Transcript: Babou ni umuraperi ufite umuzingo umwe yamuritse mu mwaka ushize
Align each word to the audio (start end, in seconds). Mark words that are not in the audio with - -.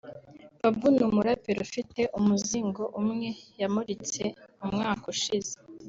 Babou 0.61 0.87
ni 0.95 1.03
umuraperi 1.09 1.59
ufite 1.67 2.01
umuzingo 2.19 2.83
umwe 2.99 3.29
yamuritse 3.61 4.23
mu 4.59 4.67
mwaka 4.75 5.05
ushize 5.15 5.55